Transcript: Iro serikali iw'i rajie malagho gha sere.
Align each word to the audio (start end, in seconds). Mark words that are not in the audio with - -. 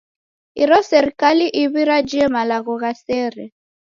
Iro 0.63 0.77
serikali 0.91 1.45
iw'i 1.63 1.83
rajie 1.89 2.25
malagho 2.35 2.73
gha 2.81 2.91
sere. 3.03 3.45